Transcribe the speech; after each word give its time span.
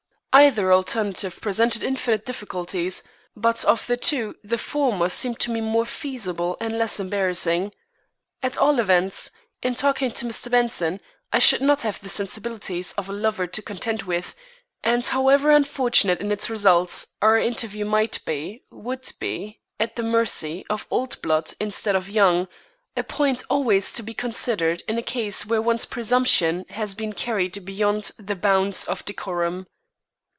Either 0.33 0.71
alternative 0.71 1.39
presented 1.41 1.83
infinite 1.83 2.25
difficulties, 2.25 3.03
but 3.35 3.65
of 3.65 3.85
the 3.87 3.97
two 3.97 4.33
the 4.41 4.57
former 4.57 5.09
seemed 5.09 5.37
to 5.37 5.51
me 5.51 5.59
more 5.59 5.85
feasible 5.85 6.55
and 6.61 6.77
less 6.79 7.01
embarrassing. 7.01 7.69
At 8.41 8.57
all 8.57 8.79
events, 8.79 9.31
in 9.61 9.75
talking 9.75 10.07
with 10.07 10.17
Mr. 10.19 10.49
Benson, 10.49 11.01
I 11.33 11.39
should 11.39 11.59
not 11.59 11.81
have 11.81 11.99
the 11.99 12.07
sensibilities 12.07 12.93
of 12.93 13.09
a 13.09 13.13
lover 13.13 13.45
to 13.47 13.61
contend 13.61 14.03
with, 14.03 14.33
and 14.81 15.05
however 15.05 15.51
unfortunate 15.51 16.21
in 16.21 16.31
its 16.31 16.49
results 16.49 17.07
our 17.21 17.37
interview 17.37 17.83
might 17.83 18.23
be, 18.23 18.63
would 18.71 19.11
be 19.19 19.59
at 19.81 19.97
the 19.97 20.03
mercy 20.03 20.65
of 20.69 20.87
old 20.89 21.21
blood 21.21 21.51
instead 21.59 21.93
of 21.97 22.09
young, 22.09 22.47
a 22.95 23.03
point 23.03 23.43
always 23.49 23.91
to 23.91 24.01
be 24.01 24.13
considered 24.13 24.81
in 24.87 24.97
a 24.97 25.03
case 25.03 25.45
where 25.45 25.61
one's 25.61 25.83
presumption 25.85 26.63
has 26.69 26.95
been 26.95 27.11
carried 27.11 27.65
beyond 27.65 28.11
the 28.17 28.37
bounds 28.37 28.85
of 28.85 29.03
decorum. 29.03 29.67